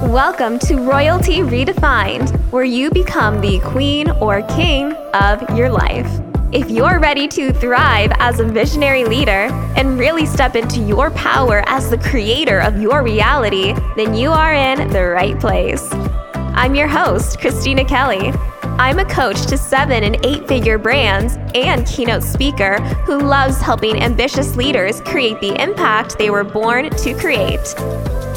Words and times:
Welcome 0.00 0.58
to 0.60 0.76
Royalty 0.76 1.40
Redefined, 1.40 2.34
where 2.50 2.64
you 2.64 2.90
become 2.90 3.42
the 3.42 3.60
queen 3.60 4.10
or 4.10 4.40
king 4.42 4.92
of 5.12 5.42
your 5.56 5.68
life. 5.68 6.08
If 6.50 6.70
you're 6.70 6.98
ready 6.98 7.28
to 7.28 7.52
thrive 7.52 8.10
as 8.18 8.40
a 8.40 8.44
visionary 8.44 9.04
leader 9.04 9.48
and 9.76 9.98
really 9.98 10.24
step 10.24 10.56
into 10.56 10.80
your 10.80 11.10
power 11.10 11.62
as 11.66 11.90
the 11.90 11.98
creator 11.98 12.60
of 12.60 12.80
your 12.80 13.02
reality, 13.02 13.74
then 13.94 14.14
you 14.14 14.30
are 14.30 14.54
in 14.54 14.88
the 14.88 15.08
right 15.08 15.38
place. 15.38 15.86
I'm 15.92 16.74
your 16.74 16.88
host, 16.88 17.38
Christina 17.38 17.84
Kelly. 17.84 18.32
I'm 18.78 18.98
a 18.98 19.04
coach 19.04 19.44
to 19.46 19.58
seven 19.58 20.04
and 20.04 20.16
eight 20.24 20.48
figure 20.48 20.78
brands 20.78 21.36
and 21.54 21.86
keynote 21.86 22.22
speaker 22.22 22.80
who 23.04 23.18
loves 23.18 23.58
helping 23.58 24.02
ambitious 24.02 24.56
leaders 24.56 25.02
create 25.02 25.38
the 25.40 25.62
impact 25.62 26.18
they 26.18 26.30
were 26.30 26.44
born 26.44 26.88
to 26.88 27.14
create. 27.14 27.74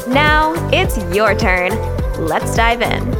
Now 0.08 0.54
it's 0.72 0.96
your 1.14 1.34
turn. 1.34 1.72
Let's 2.24 2.54
dive 2.54 2.80
in. 2.80 3.14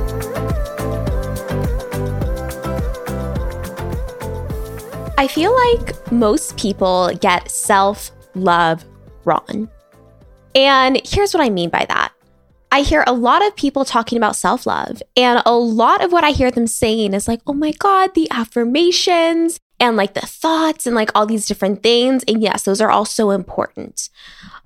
I 5.18 5.26
feel 5.28 5.54
like 5.54 6.12
most 6.12 6.56
people 6.56 7.10
get 7.20 7.50
self 7.50 8.12
love 8.34 8.84
wrong. 9.24 9.68
And 10.54 11.00
here's 11.04 11.34
what 11.34 11.42
I 11.42 11.50
mean 11.50 11.70
by 11.70 11.86
that. 11.88 12.12
I 12.70 12.82
hear 12.82 13.02
a 13.06 13.12
lot 13.12 13.44
of 13.44 13.56
people 13.56 13.84
talking 13.84 14.16
about 14.16 14.36
self 14.36 14.66
love, 14.66 15.02
and 15.16 15.42
a 15.44 15.56
lot 15.56 16.04
of 16.04 16.12
what 16.12 16.22
I 16.22 16.30
hear 16.30 16.50
them 16.50 16.66
saying 16.66 17.14
is 17.14 17.26
like, 17.26 17.40
oh 17.46 17.54
my 17.54 17.72
God, 17.72 18.14
the 18.14 18.28
affirmations 18.30 19.58
and 19.78 19.96
like 19.96 20.14
the 20.14 20.26
thoughts 20.26 20.86
and 20.86 20.94
like 20.94 21.10
all 21.14 21.26
these 21.26 21.46
different 21.46 21.82
things. 21.82 22.24
And 22.26 22.42
yes, 22.42 22.62
those 22.62 22.80
are 22.80 22.90
all 22.90 23.04
so 23.04 23.30
important. 23.30 24.08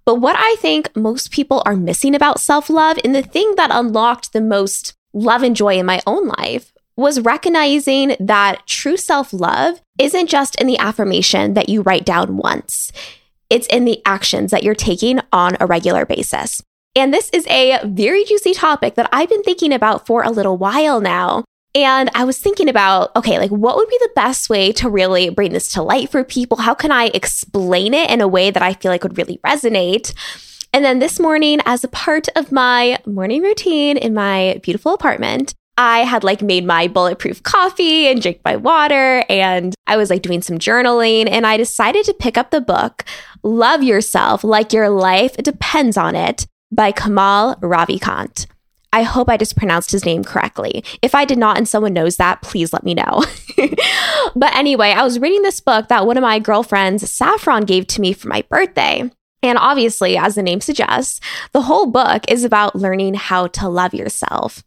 But 0.05 0.17
what 0.17 0.37
I 0.39 0.57
think 0.59 0.95
most 0.97 1.31
people 1.31 1.63
are 1.67 1.77
missing 1.77 2.15
about 2.15 2.41
self 2.41 2.71
love 2.71 2.99
and 3.05 3.15
the 3.15 3.23
thing 3.23 3.55
that 3.57 3.71
unlocked 3.73 4.33
the 4.33 4.41
most 4.41 4.95
love 5.13 5.43
and 5.43 5.57
joy 5.57 5.79
in 5.79 5.87
my 5.87 6.01
own 6.07 6.29
life 6.29 6.73
was 6.97 7.21
recognizing 7.21 8.17
that 8.21 8.67
true 8.67 8.97
self 8.97 9.33
love 9.33 9.81
isn't 9.99 10.29
just 10.29 10.61
in 10.61 10.67
the 10.67 10.79
affirmation 10.79 11.55
that 11.55 11.69
you 11.69 11.83
write 11.83 12.05
down 12.05 12.37
once, 12.37 12.93
it's 13.49 13.67
in 13.69 13.85
the 13.85 14.03
actions 14.05 14.51
that 14.51 14.63
you're 14.63 14.75
taking 14.75 15.21
on 15.33 15.57
a 15.61 15.67
regular 15.67 16.05
basis. 16.05 16.63
And 16.97 17.15
this 17.15 17.31
is 17.31 17.47
a 17.47 17.81
very 17.85 18.25
juicy 18.25 18.53
topic 18.53 18.97
that 18.97 19.09
I've 19.13 19.29
been 19.29 19.43
thinking 19.43 19.73
about 19.73 20.07
for 20.07 20.23
a 20.23 20.31
little 20.31 20.57
while 20.57 21.01
now. 21.01 21.45
And 21.75 22.11
I 22.15 22.25
was 22.25 22.39
thinking 22.39 22.69
about, 22.69 23.15
okay, 23.15 23.39
like 23.39 23.51
what 23.51 23.77
would 23.77 23.89
be 23.89 23.99
the 24.01 24.11
best 24.17 24.51
way 24.51 24.73
to 24.73 24.91
really 24.91 25.31
bring 25.31 25.53
this 25.53 25.71
to 25.73 25.83
light 25.83 26.11
for 26.11 26.25
people? 26.25 26.59
How 26.59 26.75
can 26.75 26.91
I 26.91 27.11
explain 27.15 27.95
it 27.95 28.11
in 28.11 28.21
a 28.21 28.29
way 28.29 28.51
that 28.51 28.63
I 28.63 28.75
feel 28.75 28.91
like 28.91 29.05
would 29.05 29.19
really 29.19 29.39
resonate? 29.47 30.13
And 30.73 30.85
then 30.85 30.99
this 30.99 31.19
morning, 31.19 31.61
as 31.67 31.83
a 31.83 31.89
part 31.89 32.29
of 32.37 32.53
my 32.53 32.99
morning 33.07 33.43
routine 33.43 33.97
in 33.97 34.15
my 34.15 34.61
beautiful 34.63 34.95
apartment, 34.95 35.55
I 35.77 36.01
had 36.01 36.25
like 36.25 36.43
made 36.43 36.65
my 36.65 36.89
bulletproof 36.89 37.43
coffee 37.43 38.07
and 38.09 38.21
drank 38.21 38.41
my 38.45 38.57
water 38.57 39.25
and 39.29 39.75
I 39.87 39.97
was 39.97 40.11
like 40.11 40.23
doing 40.23 40.43
some 40.43 40.59
journaling 40.59 41.29
and 41.31 41.47
I 41.47 41.57
decided 41.57 42.05
to 42.05 42.15
pick 42.15 42.37
up 42.37 42.51
the 42.51 42.61
book 42.61 43.05
Love 43.43 43.83
Yourself 43.83 44.45
Like 44.45 44.73
Your 44.73 44.91
Life 44.91 45.37
Depends 45.39 45.97
on 45.97 46.15
It 46.15 46.47
by 46.71 46.93
Kamal 46.93 47.57
Ravikant. 47.57 48.47
I 48.93 49.03
hope 49.03 49.29
I 49.29 49.37
just 49.37 49.57
pronounced 49.57 49.93
his 49.93 50.05
name 50.05 50.25
correctly. 50.25 50.85
If 51.01 51.15
I 51.15 51.25
did 51.25 51.39
not 51.39 51.57
and 51.57 51.69
someone 51.69 51.93
knows 51.93 52.17
that, 52.17 52.43
please 52.43 52.73
let 52.73 52.85
me 52.85 52.95
know. 52.95 53.25
but 54.37 54.55
anyway, 54.55 54.91
I 54.91 55.05
was 55.05 55.21
reading 55.21 55.43
this 55.43 55.61
book 55.61 55.89
that 55.89 56.07
one 56.07 56.17
of 56.17 56.23
my 56.23 56.39
girlfriends, 56.39 57.09
Saffron, 57.11 57.65
gave 57.65 57.87
to 57.89 58.01
me 58.01 58.13
for 58.13 58.29
my 58.29 58.43
birthday. 58.51 59.11
And 59.43 59.59
obviously, 59.59 60.17
as 60.17 60.35
the 60.35 60.43
name 60.43 60.61
suggests, 60.61 61.21
the 61.53 61.63
whole 61.63 61.87
book 61.87 62.25
is 62.29 62.45
about 62.45 62.77
learning 62.77 63.15
how 63.15 63.47
to 63.49 63.69
love 63.69 63.95
yourself. 63.95 64.63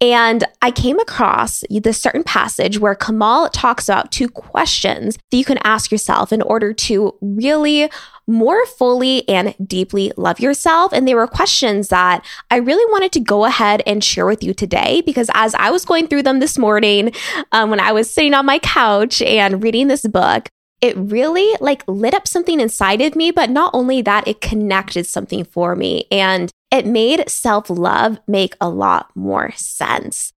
And 0.00 0.44
I 0.60 0.70
came 0.70 0.98
across 0.98 1.64
this 1.70 2.00
certain 2.00 2.22
passage 2.22 2.78
where 2.78 2.94
Kamal 2.94 3.48
talks 3.48 3.88
about 3.88 4.12
two 4.12 4.28
questions 4.28 5.16
that 5.30 5.36
you 5.36 5.44
can 5.44 5.58
ask 5.64 5.90
yourself 5.90 6.32
in 6.32 6.42
order 6.42 6.74
to 6.74 7.14
really 7.22 7.88
more 8.26 8.66
fully 8.66 9.26
and 9.28 9.54
deeply 9.64 10.12
love 10.16 10.38
yourself. 10.38 10.92
And 10.92 11.08
they 11.08 11.14
were 11.14 11.26
questions 11.26 11.88
that 11.88 12.24
I 12.50 12.56
really 12.56 12.84
wanted 12.92 13.12
to 13.12 13.20
go 13.20 13.46
ahead 13.46 13.82
and 13.86 14.04
share 14.04 14.26
with 14.26 14.42
you 14.42 14.52
today 14.52 15.02
because 15.06 15.30
as 15.32 15.54
I 15.54 15.70
was 15.70 15.84
going 15.86 16.08
through 16.08 16.24
them 16.24 16.40
this 16.40 16.58
morning, 16.58 17.12
um, 17.52 17.70
when 17.70 17.80
I 17.80 17.92
was 17.92 18.12
sitting 18.12 18.34
on 18.34 18.44
my 18.44 18.58
couch 18.58 19.22
and 19.22 19.62
reading 19.62 19.88
this 19.88 20.06
book, 20.06 20.48
it 20.82 20.94
really 20.96 21.56
like 21.60 21.84
lit 21.88 22.12
up 22.12 22.28
something 22.28 22.60
inside 22.60 23.00
of 23.00 23.16
me. 23.16 23.30
But 23.30 23.48
not 23.48 23.70
only 23.72 24.02
that, 24.02 24.28
it 24.28 24.42
connected 24.42 25.06
something 25.06 25.44
for 25.44 25.74
me. 25.74 26.04
And 26.10 26.50
it 26.70 26.86
made 26.86 27.28
self 27.28 27.70
love 27.70 28.18
make 28.26 28.56
a 28.60 28.68
lot 28.68 29.10
more 29.14 29.52
sense. 29.52 30.32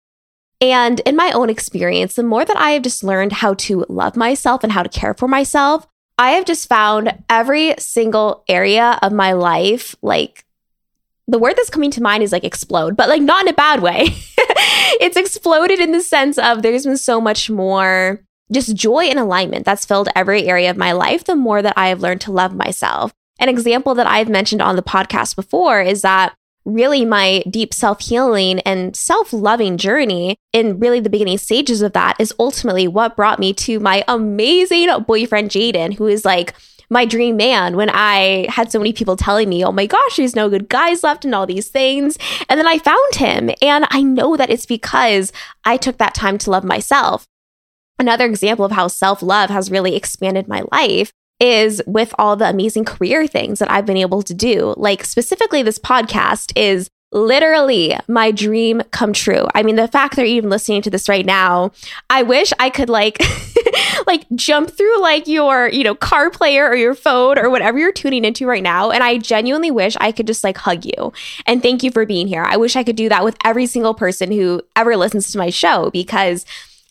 And 0.61 1.01
in 1.01 1.15
my 1.17 1.31
own 1.33 1.51
experience, 1.51 2.15
the 2.15 2.23
more 2.23 2.45
that 2.45 2.57
I 2.57 2.71
have 2.71 2.83
just 2.83 3.05
learned 3.05 3.33
how 3.33 3.55
to 3.55 3.87
love 3.89 4.17
myself 4.17 4.65
and 4.65 4.73
how 4.73 4.83
to 4.83 4.89
care 4.89 5.15
for 5.15 5.29
myself, 5.29 5.87
I 6.19 6.31
have 6.31 6.45
just 6.45 6.69
found 6.69 7.17
every 7.31 7.75
single 7.79 8.43
area 8.49 8.99
of 9.03 9.13
my 9.13 9.33
life, 9.33 9.95
like 10.03 10.45
the 11.29 11.39
word 11.39 11.55
that's 11.57 11.71
coming 11.71 11.93
to 11.93 12.03
mind 12.03 12.25
is 12.25 12.33
like 12.33 12.43
explode, 12.43 12.97
but 12.97 13.09
like 13.09 13.23
not 13.23 13.43
in 13.43 13.49
a 13.49 13.53
bad 13.53 13.83
way. 13.83 14.09
it's 15.01 15.17
exploded 15.17 15.79
in 15.79 15.93
the 15.93 16.01
sense 16.01 16.39
of 16.39 16.63
there's 16.63 16.87
been 16.87 16.97
so 16.97 17.21
much 17.21 17.49
more 17.49 18.21
just 18.51 18.75
joy 18.75 19.05
and 19.05 19.19
alignment 19.19 19.65
that's 19.65 19.85
filled 19.85 20.09
every 20.17 20.49
area 20.49 20.71
of 20.71 20.77
my 20.77 20.93
life 20.93 21.25
the 21.25 21.37
more 21.37 21.61
that 21.61 21.75
I 21.77 21.89
have 21.89 22.01
learned 22.01 22.23
to 22.23 22.33
love 22.33 22.55
myself. 22.55 23.13
An 23.39 23.49
example 23.49 23.95
that 23.95 24.07
I've 24.07 24.29
mentioned 24.29 24.63
on 24.63 24.77
the 24.77 24.83
podcast 24.83 25.37
before 25.37 25.81
is 25.81 26.03
that 26.03 26.35
really 26.65 27.05
my 27.05 27.43
deep 27.49 27.73
self 27.73 28.01
healing 28.01 28.61
and 28.61 28.95
self 28.95 29.33
loving 29.33 29.77
journey 29.77 30.37
in 30.53 30.79
really 30.79 31.01
the 31.01 31.11
beginning 31.11 31.39
stages 31.39 31.83
of 31.83 31.93
that 31.93 32.17
is 32.19 32.35
ultimately 32.39 32.89
what 32.89 33.17
brought 33.17 33.39
me 33.39 33.53
to 33.55 33.81
my 33.81 34.05
amazing 34.09 34.89
boyfriend, 35.07 35.51
Jaden, 35.51 35.95
who 35.95 36.07
is 36.07 36.25
like, 36.25 36.55
my 36.91 37.05
dream 37.05 37.37
man 37.37 37.77
when 37.77 37.91
I 37.93 38.47
had 38.49 38.73
so 38.73 38.79
many 38.79 38.93
people 38.93 39.17
telling 39.17 39.49
me, 39.49 39.65
oh 39.65 39.73
my 39.73 39.87
gosh, 39.87 40.17
there's 40.17 40.37
no 40.37 40.49
good 40.49 40.69
guys 40.69 41.03
left 41.03 41.25
and 41.25 41.35
all 41.35 41.47
these 41.47 41.69
things. 41.69 42.19
And 42.49 42.59
then 42.59 42.67
I 42.67 42.79
found 42.79 43.15
him. 43.15 43.51
And 43.61 43.87
I 43.91 44.03
know 44.03 44.37
that 44.37 44.51
it's 44.51 44.67
because 44.67 45.33
I 45.65 45.77
took 45.77 45.99
that 45.99 46.15
time 46.15 46.39
to 46.39 46.51
love 46.51 46.65
myself. 46.65 47.27
Another 47.99 48.25
example 48.25 48.65
of 48.65 48.73
how 48.73 48.89
self 48.89 49.23
love 49.23 49.51
has 49.51 49.71
really 49.71 49.97
expanded 49.97 50.49
my 50.49 50.63
life 50.73 51.13
is 51.41 51.81
with 51.87 52.15
all 52.19 52.37
the 52.37 52.49
amazing 52.49 52.85
career 52.85 53.27
things 53.27 53.59
that 53.59 53.71
I've 53.71 53.87
been 53.87 53.97
able 53.97 54.23
to 54.23 54.35
do. 54.35 54.75
Like, 54.77 55.05
specifically, 55.05 55.63
this 55.63 55.79
podcast 55.79 56.53
is 56.57 56.91
literally 57.11 57.97
my 58.07 58.31
dream 58.31 58.83
come 58.91 59.13
true. 59.13 59.47
I 59.55 59.63
mean, 59.63 59.77
the 59.77 59.89
fact 59.89 60.17
that 60.17 60.23
you're 60.23 60.37
even 60.37 60.51
listening 60.51 60.83
to 60.83 60.91
this 60.91 61.09
right 61.09 61.25
now, 61.25 61.73
I 62.11 62.23
wish 62.23 62.53
I 62.59 62.69
could 62.69 62.91
like 62.91 63.19
like 64.07 64.27
jump 64.35 64.71
through 64.71 65.01
like 65.01 65.27
your, 65.27 65.69
you 65.69 65.85
know, 65.85 65.95
car 65.95 66.31
player 66.31 66.69
or 66.69 66.75
your 66.75 66.95
phone 66.95 67.39
or 67.39 67.49
whatever 67.49 67.79
you're 67.79 67.93
tuning 67.93 68.25
into 68.25 68.47
right 68.47 68.63
now 68.63 68.91
and 68.91 69.03
I 69.03 69.19
genuinely 69.19 69.71
wish 69.71 69.97
I 70.01 70.13
could 70.13 70.27
just 70.27 70.45
like 70.45 70.59
hug 70.59 70.85
you 70.85 71.13
and 71.47 71.63
thank 71.63 71.83
you 71.83 71.91
for 71.91 72.05
being 72.05 72.27
here. 72.27 72.43
I 72.43 72.57
wish 72.57 72.77
I 72.77 72.85
could 72.85 72.97
do 72.97 73.09
that 73.09 73.25
with 73.25 73.37
every 73.45 73.67
single 73.67 73.95
person 73.95 74.31
who 74.31 74.61
ever 74.77 74.97
listens 74.97 75.33
to 75.33 75.39
my 75.39 75.51
show 75.51 75.91
because 75.91 76.45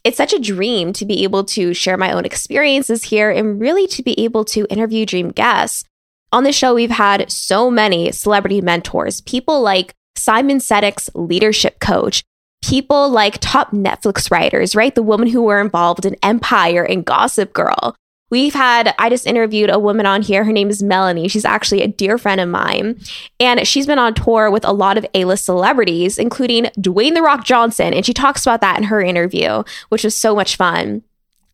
it's 0.03 0.17
such 0.17 0.33
a 0.33 0.39
dream 0.39 0.93
to 0.93 1.05
be 1.05 1.23
able 1.23 1.43
to 1.43 1.73
share 1.73 1.97
my 1.97 2.11
own 2.11 2.25
experiences 2.25 3.05
here 3.05 3.29
and 3.29 3.59
really 3.59 3.87
to 3.87 4.03
be 4.03 4.19
able 4.19 4.45
to 4.45 4.67
interview 4.69 5.05
dream 5.05 5.29
guests. 5.29 5.83
On 6.31 6.43
the 6.43 6.51
show, 6.51 6.73
we've 6.73 6.89
had 6.91 7.31
so 7.31 7.71
many 7.71 8.11
celebrity 8.11 8.61
mentors, 8.61 9.21
people 9.21 9.61
like 9.61 9.93
Simon 10.15 10.57
Sinek's 10.57 11.09
leadership 11.13 11.79
coach, 11.79 12.23
people 12.63 13.09
like 13.09 13.37
top 13.39 13.71
Netflix 13.71 14.29
writers, 14.29 14.75
right? 14.75 14.93
The 14.93 15.03
women 15.03 15.29
who 15.29 15.43
were 15.43 15.61
involved 15.61 16.05
in 16.05 16.15
Empire 16.23 16.83
and 16.83 17.05
Gossip 17.05 17.53
Girl, 17.53 17.95
We've 18.29 18.53
had, 18.53 18.93
I 18.99 19.09
just 19.09 19.25
interviewed 19.25 19.69
a 19.69 19.79
woman 19.79 20.05
on 20.05 20.21
here. 20.21 20.43
Her 20.43 20.51
name 20.51 20.69
is 20.69 20.83
Melanie. 20.83 21.29
She's 21.29 21.45
actually 21.45 21.81
a 21.81 21.87
dear 21.87 22.17
friend 22.17 22.41
of 22.41 22.49
mine. 22.49 22.99
And 23.39 23.65
she's 23.65 23.87
been 23.87 23.99
on 23.99 24.13
tour 24.13 24.51
with 24.51 24.65
a 24.65 24.73
lot 24.73 24.97
of 24.97 25.05
A 25.13 25.23
list 25.25 25.45
celebrities, 25.45 26.17
including 26.17 26.65
Dwayne 26.77 27.13
The 27.13 27.21
Rock 27.21 27.45
Johnson. 27.45 27.93
And 27.93 28.05
she 28.05 28.13
talks 28.13 28.45
about 28.45 28.61
that 28.61 28.77
in 28.77 28.83
her 28.83 29.01
interview, 29.01 29.63
which 29.89 30.03
was 30.03 30.15
so 30.15 30.35
much 30.35 30.57
fun. 30.57 31.03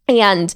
And 0.08 0.54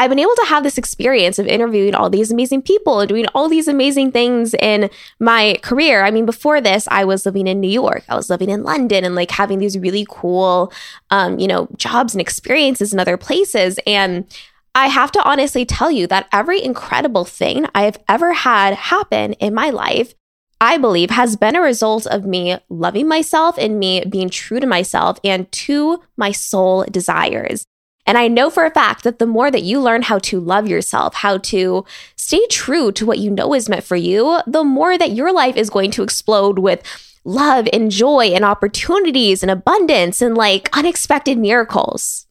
I've 0.00 0.08
been 0.08 0.18
able 0.18 0.34
to 0.34 0.46
have 0.46 0.62
this 0.62 0.78
experience 0.78 1.38
of 1.38 1.46
interviewing 1.46 1.94
all 1.94 2.08
these 2.08 2.32
amazing 2.32 2.62
people 2.62 3.00
and 3.00 3.08
doing 3.08 3.26
all 3.34 3.50
these 3.50 3.68
amazing 3.68 4.12
things 4.12 4.54
in 4.54 4.88
my 5.18 5.58
career. 5.62 6.04
I 6.04 6.10
mean, 6.10 6.24
before 6.24 6.58
this, 6.58 6.88
I 6.90 7.04
was 7.04 7.26
living 7.26 7.46
in 7.46 7.60
New 7.60 7.68
York, 7.68 8.04
I 8.08 8.16
was 8.16 8.30
living 8.30 8.48
in 8.48 8.62
London 8.62 9.04
and 9.04 9.14
like 9.14 9.30
having 9.30 9.58
these 9.58 9.78
really 9.78 10.06
cool, 10.08 10.72
um, 11.10 11.38
you 11.38 11.46
know, 11.46 11.68
jobs 11.76 12.14
and 12.14 12.20
experiences 12.20 12.94
in 12.94 12.98
other 12.98 13.18
places. 13.18 13.78
And 13.86 14.24
I 14.74 14.86
have 14.86 15.10
to 15.12 15.28
honestly 15.28 15.64
tell 15.64 15.90
you 15.90 16.06
that 16.06 16.28
every 16.32 16.62
incredible 16.62 17.24
thing 17.24 17.66
I 17.74 17.82
have 17.82 17.98
ever 18.08 18.32
had 18.32 18.74
happen 18.74 19.32
in 19.34 19.52
my 19.52 19.70
life, 19.70 20.14
I 20.60 20.78
believe, 20.78 21.10
has 21.10 21.36
been 21.36 21.56
a 21.56 21.60
result 21.60 22.06
of 22.06 22.24
me 22.24 22.56
loving 22.68 23.08
myself 23.08 23.58
and 23.58 23.80
me 23.80 24.04
being 24.08 24.30
true 24.30 24.60
to 24.60 24.66
myself 24.66 25.18
and 25.24 25.50
to 25.52 26.02
my 26.16 26.30
soul 26.30 26.84
desires. 26.84 27.64
And 28.06 28.16
I 28.16 28.28
know 28.28 28.48
for 28.48 28.64
a 28.64 28.70
fact 28.70 29.04
that 29.04 29.18
the 29.18 29.26
more 29.26 29.50
that 29.50 29.62
you 29.62 29.80
learn 29.80 30.02
how 30.02 30.18
to 30.20 30.40
love 30.40 30.68
yourself, 30.68 31.14
how 31.14 31.38
to 31.38 31.84
stay 32.16 32.46
true 32.48 32.92
to 32.92 33.06
what 33.06 33.18
you 33.18 33.30
know 33.30 33.54
is 33.54 33.68
meant 33.68 33.84
for 33.84 33.96
you, 33.96 34.40
the 34.46 34.64
more 34.64 34.96
that 34.96 35.12
your 35.12 35.32
life 35.32 35.56
is 35.56 35.70
going 35.70 35.90
to 35.92 36.02
explode 36.02 36.58
with 36.58 36.82
love 37.24 37.68
and 37.72 37.90
joy 37.90 38.26
and 38.26 38.44
opportunities 38.44 39.42
and 39.42 39.50
abundance 39.50 40.22
and 40.22 40.36
like 40.36 40.74
unexpected 40.76 41.38
miracles. 41.38 42.26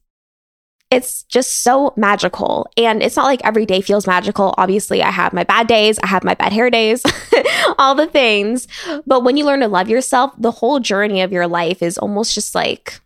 It's 0.90 1.22
just 1.24 1.62
so 1.62 1.92
magical. 1.96 2.68
And 2.76 3.02
it's 3.02 3.16
not 3.16 3.26
like 3.26 3.40
every 3.44 3.64
day 3.64 3.80
feels 3.80 4.06
magical. 4.06 4.54
Obviously, 4.58 5.02
I 5.02 5.10
have 5.10 5.32
my 5.32 5.44
bad 5.44 5.68
days, 5.68 5.98
I 6.00 6.08
have 6.08 6.24
my 6.24 6.34
bad 6.34 6.52
hair 6.52 6.68
days, 6.68 7.04
all 7.78 7.94
the 7.94 8.08
things. 8.08 8.66
But 9.06 9.22
when 9.22 9.36
you 9.36 9.44
learn 9.44 9.60
to 9.60 9.68
love 9.68 9.88
yourself, 9.88 10.32
the 10.36 10.50
whole 10.50 10.80
journey 10.80 11.20
of 11.20 11.32
your 11.32 11.46
life 11.46 11.82
is 11.82 11.96
almost 11.98 12.34
just 12.34 12.54
like 12.54 13.00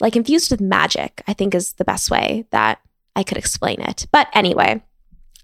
like 0.00 0.16
infused 0.16 0.50
with 0.50 0.60
magic, 0.60 1.22
I 1.28 1.32
think 1.32 1.54
is 1.54 1.74
the 1.74 1.84
best 1.84 2.10
way 2.10 2.44
that 2.50 2.80
I 3.14 3.22
could 3.22 3.38
explain 3.38 3.80
it. 3.80 4.06
But 4.10 4.26
anyway, 4.34 4.82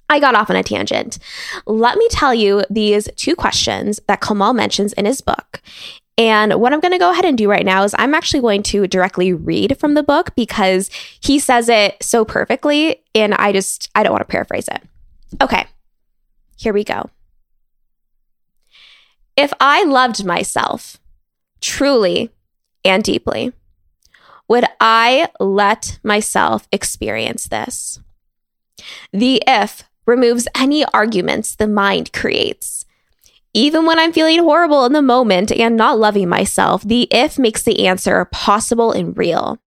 I 0.09 0.21
got 0.21 0.35
off 0.35 0.51
on 0.51 0.57
a 0.57 0.63
tangent. 0.63 1.19
Let 1.67 1.97
me 1.97 2.09
tell 2.11 2.35
you 2.35 2.65
these 2.69 3.09
two 3.17 3.37
questions 3.37 4.01
that 4.09 4.21
Kamal 4.21 4.55
mentions 4.55 4.93
in 4.95 5.05
his 5.05 5.21
book. 5.21 5.61
And 6.19 6.55
what 6.55 6.73
I'm 6.73 6.81
going 6.81 6.93
to 6.93 6.99
go 6.99 7.12
ahead 7.12 7.25
and 7.25 7.38
do 7.38 7.49
right 7.49 7.65
now 7.65 7.85
is 7.85 7.94
I'm 7.97 8.15
actually 8.15 8.41
going 8.41 8.65
to 8.65 8.88
directly 8.88 9.32
read 9.32 9.79
from 9.79 9.94
the 9.94 10.03
book 10.03 10.35
because 10.35 10.91
he 11.20 11.38
says 11.38 11.69
it 11.69 11.97
so 12.03 12.25
perfectly. 12.25 13.03
And 13.15 13.35
I 13.35 13.53
just, 13.53 13.88
I 13.94 14.03
don't 14.03 14.12
want 14.12 14.23
to 14.23 14.31
paraphrase 14.31 14.69
it. 14.69 14.82
Okay, 15.41 15.65
here 16.56 16.73
we 16.73 16.82
go. 16.82 17.09
If 19.37 19.53
I 19.61 19.85
loved 19.85 20.25
myself 20.25 20.99
truly 21.61 22.31
and 22.85 23.05
deeply, 23.05 23.53
would 24.49 24.65
I 24.81 25.29
let 25.38 26.00
myself 26.03 26.67
experience 26.73 27.47
this? 27.47 28.00
The 29.12 29.41
if 29.47 29.85
removes 30.06 30.49
any 30.56 30.85
arguments 30.87 31.55
the 31.55 31.69
mind 31.69 32.12
creates. 32.12 32.78
Even 33.55 33.87
when 33.87 33.99
I'm 33.99 34.12
feeling 34.12 34.39
horrible 34.41 34.85
in 34.85 34.93
the 34.93 35.03
moment 35.03 35.50
and 35.50 35.77
not 35.77 35.99
loving 35.99 36.29
myself, 36.29 36.83
the 36.83 37.09
if 37.11 37.39
makes 37.39 37.62
the 37.62 37.87
answer 37.87 38.25
possible 38.27 38.93
and 38.93 39.17
real. 39.17 39.59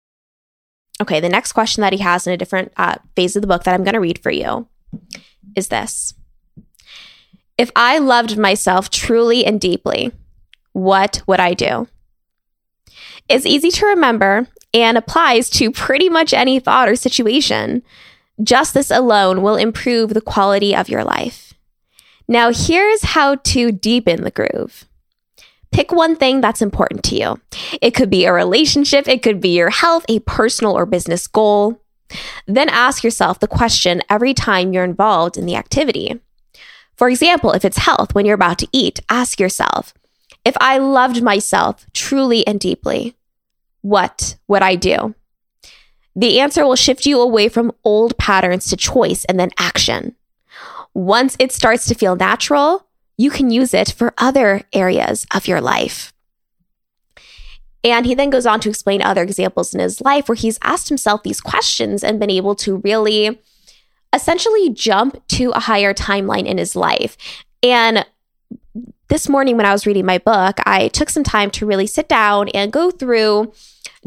Okay, 1.02 1.20
the 1.20 1.30
next 1.30 1.54
question 1.54 1.82
that 1.82 1.94
he 1.94 2.00
has 2.00 2.28
in 2.28 2.34
a 2.34 2.38
different 2.38 2.72
uh, 2.78 2.96
phase 3.16 3.36
of 3.36 3.42
the 3.42 3.48
book 3.48 3.64
that 3.64 3.74
I'm 3.74 3.84
going 3.84 3.96
to 3.96 4.00
read 4.00 4.20
for 4.22 4.32
you 4.32 4.68
is 5.56 5.70
this 5.70 6.14
If 7.58 7.72
I 7.76 7.98
loved 7.98 8.38
myself 8.38 8.90
truly 8.90 9.46
and 9.46 9.60
deeply, 9.60 10.12
what 10.74 11.24
would 11.26 11.40
I 11.40 11.54
do? 11.54 11.88
It's 13.28 13.46
easy 13.46 13.72
to 13.72 13.86
remember 13.88 14.48
and 14.74 14.98
applies 14.98 15.50
to 15.52 15.72
pretty 15.72 16.10
much 16.10 16.34
any 16.34 16.60
thought 16.60 16.88
or 16.88 16.96
situation. 16.96 17.84
Just 18.42 18.74
this 18.74 18.92
alone 18.92 19.42
will 19.42 19.56
improve 19.56 20.14
the 20.14 20.22
quality 20.22 20.76
of 20.76 20.90
your 20.90 21.04
life. 21.04 21.51
Now, 22.28 22.52
here's 22.54 23.04
how 23.04 23.36
to 23.36 23.72
deepen 23.72 24.24
the 24.24 24.32
groove. 24.32 24.86
Pick 25.72 25.92
one 25.92 26.16
thing 26.16 26.42
that's 26.42 26.62
important 26.62 27.04
to 27.06 27.16
you. 27.16 27.40
It 27.82 27.92
could 27.92 28.10
be 28.10 28.26
a 28.26 28.34
relationship, 28.34 29.08
it 29.08 29.24
could 29.24 29.40
be 29.40 29.56
your 29.58 29.70
health, 29.70 30.06
a 30.10 30.20
personal 30.20 30.78
or 30.78 30.86
business 30.86 31.28
goal. 31.28 31.82
Then 32.46 32.68
ask 32.68 33.04
yourself 33.04 33.40
the 33.40 33.48
question 33.48 34.02
every 34.10 34.34
time 34.34 34.74
you're 34.74 34.84
involved 34.84 35.38
in 35.38 35.46
the 35.46 35.56
activity. 35.56 36.20
For 36.96 37.10
example, 37.10 37.52
if 37.54 37.64
it's 37.64 37.78
health, 37.78 38.14
when 38.14 38.26
you're 38.26 38.36
about 38.36 38.60
to 38.60 38.68
eat, 38.72 39.00
ask 39.10 39.40
yourself 39.40 39.94
if 40.44 40.56
I 40.60 40.78
loved 40.78 41.22
myself 41.22 41.86
truly 41.94 42.46
and 42.46 42.60
deeply, 42.60 43.16
what 43.82 44.38
would 44.48 44.62
I 44.62 44.76
do? 44.76 45.16
The 46.16 46.40
answer 46.40 46.66
will 46.66 46.76
shift 46.76 47.06
you 47.06 47.22
away 47.22 47.48
from 47.48 47.72
old 47.84 48.18
patterns 48.18 48.68
to 48.70 48.78
choice 48.78 49.24
and 49.26 49.40
then 49.40 49.52
action. 49.58 50.16
Once 50.94 51.36
it 51.40 51.52
starts 51.52 51.86
to 51.88 51.96
feel 51.96 52.16
natural, 52.16 52.88
you 53.18 53.30
can 53.30 53.50
use 53.50 53.74
it 53.74 53.92
for 53.92 54.14
other 54.18 54.64
areas 54.74 55.26
of 55.34 55.48
your 55.48 55.62
life. 55.62 56.12
And 57.84 58.06
he 58.06 58.14
then 58.14 58.30
goes 58.30 58.46
on 58.46 58.60
to 58.62 58.70
explain 58.70 59.02
other 59.02 59.24
examples 59.24 59.74
in 59.74 59.80
his 59.80 60.02
life 60.02 60.30
where 60.30 60.36
he's 60.36 60.60
asked 60.62 60.90
himself 60.90 61.24
these 61.24 61.42
questions 61.42 62.04
and 62.04 62.20
been 62.20 62.30
able 62.30 62.56
to 62.56 62.78
really 62.78 63.40
essentially 64.14 64.70
jump 64.70 65.26
to 65.30 65.52
a 65.52 65.60
higher 65.60 65.94
timeline 65.94 66.46
in 66.46 66.58
his 66.58 66.76
life. 66.76 67.18
And 67.64 68.06
this 69.08 69.28
morning, 69.28 69.58
when 69.58 69.66
I 69.66 69.72
was 69.72 69.86
reading 69.86 70.06
my 70.06 70.20
book, 70.20 70.58
I 70.66 70.90
took 70.90 71.10
some 71.10 71.24
time 71.24 71.50
to 71.52 71.66
really 71.66 71.88
sit 71.88 72.08
down 72.08 72.50
and 72.50 72.72
go 72.72 72.92
through 72.92 73.52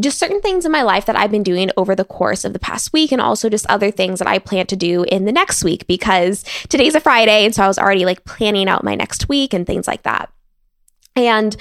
just 0.00 0.18
certain 0.18 0.40
things 0.40 0.64
in 0.64 0.72
my 0.72 0.82
life 0.82 1.06
that 1.06 1.16
I've 1.16 1.30
been 1.30 1.42
doing 1.42 1.70
over 1.76 1.94
the 1.94 2.04
course 2.04 2.44
of 2.44 2.52
the 2.52 2.58
past 2.58 2.92
week, 2.92 3.12
and 3.12 3.20
also 3.20 3.48
just 3.48 3.66
other 3.66 3.90
things 3.90 4.18
that 4.18 4.28
I 4.28 4.38
plan 4.38 4.66
to 4.66 4.76
do 4.76 5.04
in 5.04 5.24
the 5.24 5.32
next 5.32 5.62
week 5.62 5.86
because 5.86 6.44
today's 6.68 6.94
a 6.94 7.00
Friday. 7.00 7.44
And 7.44 7.54
so 7.54 7.62
I 7.62 7.68
was 7.68 7.78
already 7.78 8.04
like 8.04 8.24
planning 8.24 8.68
out 8.68 8.84
my 8.84 8.94
next 8.94 9.28
week 9.28 9.54
and 9.54 9.66
things 9.66 9.86
like 9.86 10.02
that. 10.02 10.32
And 11.14 11.56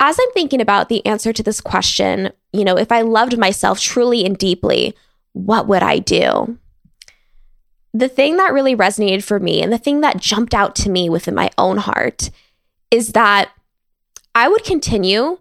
as 0.00 0.18
I'm 0.18 0.32
thinking 0.32 0.60
about 0.60 0.88
the 0.88 1.04
answer 1.06 1.32
to 1.32 1.42
this 1.42 1.60
question, 1.60 2.32
you 2.52 2.64
know, 2.64 2.76
if 2.76 2.90
I 2.90 3.02
loved 3.02 3.38
myself 3.38 3.78
truly 3.78 4.24
and 4.24 4.36
deeply, 4.36 4.96
what 5.32 5.68
would 5.68 5.82
I 5.82 5.98
do? 5.98 6.58
The 7.92 8.08
thing 8.08 8.36
that 8.36 8.52
really 8.52 8.74
resonated 8.74 9.22
for 9.22 9.38
me 9.38 9.62
and 9.62 9.72
the 9.72 9.78
thing 9.78 10.00
that 10.00 10.16
jumped 10.16 10.54
out 10.54 10.74
to 10.76 10.90
me 10.90 11.08
within 11.08 11.34
my 11.34 11.50
own 11.58 11.76
heart 11.76 12.30
is 12.90 13.12
that 13.12 13.50
I 14.34 14.48
would 14.48 14.64
continue 14.64 15.38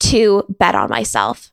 to 0.00 0.44
bet 0.48 0.74
on 0.74 0.88
myself. 0.88 1.50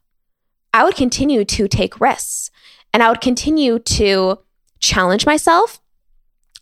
I 0.75 0.83
would 0.83 0.97
continue 0.97 1.45
to 1.45 1.69
take 1.69 2.01
risks 2.01 2.51
and 2.93 3.01
I 3.01 3.07
would 3.07 3.21
continue 3.21 3.79
to 3.79 4.39
challenge 4.79 5.25
myself 5.25 5.79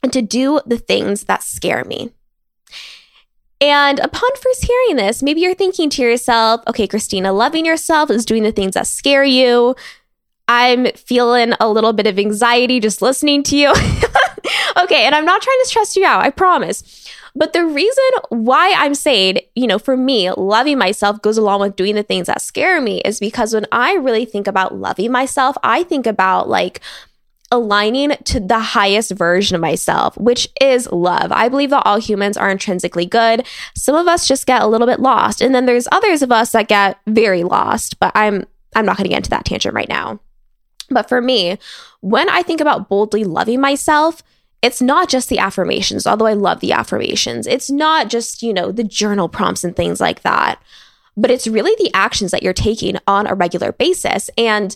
and 0.04 0.14
to 0.14 0.22
do 0.22 0.62
the 0.68 0.78
things 0.78 1.24
that 1.24 1.42
scare 1.42 1.84
me. 1.84 2.12
And 3.60 3.98
upon 3.98 4.30
first 4.40 4.66
hearing 4.66 4.98
this, 4.98 5.24
maybe 5.24 5.42
you're 5.42 5.56
thinking 5.56 5.90
to 5.90 6.04
yourself, 6.04 6.62
okay, 6.68 6.86
Christina, 6.86 7.34
loving 7.34 7.66
yourself 7.66 8.12
is 8.12 8.24
doing 8.24 8.44
the 8.44 8.52
things 8.52 8.76
that 8.76 8.86
scare 8.86 9.24
you. 9.24 9.76
I'm 10.48 10.92
feeling 10.92 11.54
a 11.60 11.68
little 11.68 11.92
bit 11.92 12.06
of 12.06 12.20
anxiety 12.20 12.80
just 12.80 13.02
listening 13.02 13.42
to 13.42 13.58
you. 13.58 13.74
okay, 14.78 15.06
and 15.06 15.16
I'm 15.16 15.26
not 15.26 15.42
trying 15.42 15.60
to 15.62 15.68
stress 15.68 15.96
you 15.96 16.06
out, 16.06 16.24
I 16.24 16.30
promise. 16.30 17.10
But 17.36 17.54
the 17.54 17.66
reason 17.66 18.04
why 18.30 18.74
I'm 18.76 18.94
saying, 18.94 19.40
you 19.56 19.66
know, 19.66 19.80
for 19.80 19.98
me, 19.98 20.32
loving 20.32 20.78
myself 20.78 21.22
goes 21.22 21.38
along 21.38 21.62
with 21.62 21.76
doing 21.76 21.96
the 21.96 22.04
things 22.04 22.28
that 22.28 22.42
scare 22.42 22.80
me 22.80 23.02
is 23.02 23.20
because 23.20 23.54
when 23.54 23.66
I 23.72 23.94
really 23.96 24.26
think 24.26 24.48
about 24.48 24.76
loving 24.76 25.12
myself, 25.12 25.56
I 25.64 25.84
think 25.84 26.06
about 26.06 26.48
like, 26.48 26.82
aligning 27.54 28.10
to 28.24 28.40
the 28.40 28.60
highest 28.60 29.12
version 29.12 29.54
of 29.54 29.62
myself, 29.62 30.18
which 30.18 30.50
is 30.60 30.92
love. 30.92 31.32
I 31.32 31.50
believe 31.50 31.70
that 31.70 31.84
all 31.86 32.00
humans 32.00 32.36
are 32.36 32.50
intrinsically 32.50 33.06
good. 33.06 33.46
Some 33.76 33.96
of 33.96 34.08
us 34.08 34.28
just 34.28 34.48
get 34.48 34.64
a 34.64 34.68
little 34.68 34.88
bit 34.88 35.00
lost, 35.00 35.40
and 35.40 35.54
then 35.54 35.68
there's 35.68 35.88
others 35.92 36.24
of 36.24 36.32
us 36.32 36.52
that 36.54 36.68
get 36.68 36.98
very 37.06 37.44
lost, 37.44 38.00
but 38.00 38.12
I'm 38.16 38.48
I'm 38.76 38.88
not 38.88 38.98
going 38.98 39.06
to 39.06 39.10
get 39.10 39.18
into 39.18 39.30
that 39.30 39.46
tangent 39.46 39.76
right 39.76 39.88
now. 39.88 40.20
But 40.90 41.08
for 41.08 41.22
me, 41.22 41.60
when 42.02 42.28
I 42.28 42.42
think 42.42 42.60
about 42.60 42.90
boldly 42.90 43.24
loving 43.24 43.62
myself, 43.62 44.24
it's 44.64 44.82
not 44.82 45.10
just 45.10 45.28
the 45.28 45.40
affirmations, 45.40 46.08
although 46.08 46.26
I 46.26 46.34
love 46.34 46.62
the 46.62 46.72
affirmations. 46.72 47.46
It's 47.46 47.70
not 47.70 48.10
just, 48.10 48.42
you 48.42 48.54
know, 48.54 48.72
the 48.72 48.86
journal 48.86 49.28
prompts 49.28 49.66
and 49.66 49.76
things 49.76 50.00
like 50.00 50.22
that, 50.22 50.60
but 51.18 51.30
it's 51.30 51.48
really 51.48 51.76
the 51.78 51.92
actions 51.94 52.32
that 52.32 52.44
you're 52.44 52.54
taking 52.54 52.98
on 53.06 53.28
a 53.28 53.36
regular 53.36 53.74
basis. 53.74 54.30
And 54.38 54.76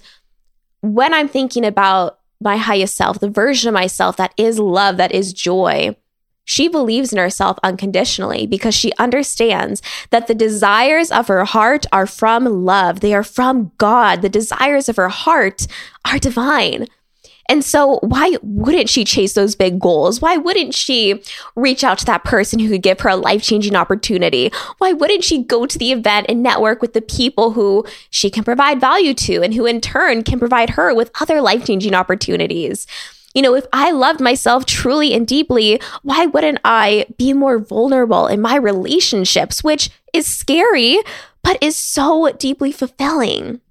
when 0.82 1.13
I'm 1.13 1.29
thinking 1.29 1.63
about 1.65 2.20
my 2.41 2.58
highest 2.58 2.98
self, 2.98 3.22
the 3.22 3.29
version 3.29 3.70
of 3.70 3.74
myself 3.74 4.17
that 4.17 4.34
is 4.36 4.60
love, 4.60 4.98
that 4.98 5.13
is 5.13 5.32
joy, 5.32 5.96
she 6.44 6.67
believes 6.67 7.13
in 7.13 7.17
herself 7.17 7.58
unconditionally 7.63 8.46
because 8.46 8.75
she 8.75 8.91
understands 9.00 9.82
that 10.12 10.27
the 10.27 10.36
desires 10.36 11.12
of 11.12 11.29
her 11.29 11.46
heart 11.46 11.86
are 11.94 12.06
from 12.06 12.44
love. 12.65 13.00
They 13.00 13.13
are 13.13 13.24
from 13.24 13.72
God. 13.77 14.22
The 14.22 14.29
desires 14.29 14.89
of 14.89 14.98
her 14.98 15.10
heart 15.10 15.65
are 16.06 16.20
divine. 16.20 16.88
And 17.50 17.63
so, 17.63 18.00
why 18.01 18.36
wouldn't 18.42 18.89
she 18.89 19.06
chase 19.06 19.34
those 19.34 19.56
big 19.56 19.80
goals? 19.80 20.22
Why 20.22 20.36
wouldn't 20.36 20.74
she 20.74 21.24
reach 21.56 21.84
out 21.84 21.98
to 22.00 22.06
that 22.06 22.25
person 22.25 22.60
who 22.60 22.70
could 22.70 22.84
give 22.84 23.00
her 23.01 23.10
a 23.10 23.16
life 23.16 23.42
changing 23.42 23.75
opportunity? 23.75 24.51
Why 24.80 24.92
wouldn't 24.92 25.24
she 25.24 25.44
go 25.44 25.66
to 25.66 25.77
the 25.77 25.92
event 25.94 26.25
and 26.27 26.44
network 26.44 26.82
with 26.82 26.94
the 26.94 27.01
people 27.01 27.51
who 27.51 27.86
she 28.10 28.30
can 28.30 28.44
provide 28.44 28.82
value 28.82 29.13
to 29.13 29.42
and 29.44 29.54
who 29.54 29.66
in 29.66 29.80
turn 29.80 30.24
can 30.24 30.39
provide 30.39 30.72
her 30.72 30.94
with 30.94 31.12
other 31.22 31.42
life 31.42 31.66
changing 31.66 31.94
opportunities? 31.94 32.86
You 33.34 33.42
know, 33.44 33.56
if 33.56 33.66
I 33.72 33.92
loved 33.92 34.20
myself 34.20 34.66
truly 34.66 35.13
and 35.13 35.27
deeply, 35.27 35.80
why 36.01 36.25
wouldn't 36.25 36.60
I 36.66 37.06
be 37.18 37.34
more 37.34 37.60
vulnerable 37.60 38.27
in 38.27 38.42
my 38.42 38.56
relationships, 38.56 39.63
which 39.63 39.89
is 40.12 40.25
scary, 40.25 40.98
but 41.44 41.62
is 41.62 41.77
so 41.77 42.32
deeply 42.32 42.72
fulfilling? 42.72 43.62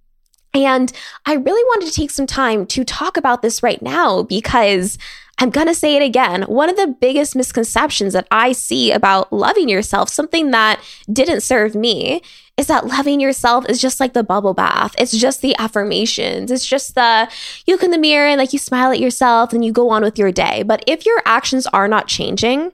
And 0.64 0.92
I 1.26 1.34
really 1.34 1.64
wanted 1.64 1.86
to 1.86 1.92
take 1.92 2.10
some 2.10 2.26
time 2.26 2.66
to 2.66 2.84
talk 2.84 3.16
about 3.16 3.42
this 3.42 3.62
right 3.62 3.82
now 3.82 4.22
because 4.22 4.98
I'm 5.38 5.50
going 5.50 5.66
to 5.66 5.74
say 5.74 5.96
it 5.96 6.02
again. 6.02 6.42
One 6.44 6.70
of 6.70 6.76
the 6.76 6.86
biggest 6.86 7.36
misconceptions 7.36 8.14
that 8.14 8.26
I 8.30 8.52
see 8.52 8.90
about 8.90 9.32
loving 9.32 9.68
yourself, 9.68 10.08
something 10.08 10.50
that 10.52 10.80
didn't 11.12 11.42
serve 11.42 11.74
me, 11.74 12.22
is 12.56 12.68
that 12.68 12.86
loving 12.86 13.20
yourself 13.20 13.68
is 13.68 13.80
just 13.80 14.00
like 14.00 14.14
the 14.14 14.24
bubble 14.24 14.54
bath. 14.54 14.94
It's 14.96 15.16
just 15.16 15.42
the 15.42 15.54
affirmations. 15.58 16.50
It's 16.50 16.66
just 16.66 16.94
the 16.94 17.30
you 17.66 17.74
look 17.74 17.82
in 17.82 17.90
the 17.90 17.98
mirror 17.98 18.26
and 18.26 18.38
like 18.38 18.54
you 18.54 18.58
smile 18.58 18.92
at 18.92 19.00
yourself 19.00 19.52
and 19.52 19.62
you 19.62 19.72
go 19.72 19.90
on 19.90 20.02
with 20.02 20.18
your 20.18 20.32
day. 20.32 20.62
But 20.62 20.82
if 20.86 21.04
your 21.04 21.20
actions 21.26 21.66
are 21.66 21.88
not 21.88 22.08
changing, 22.08 22.72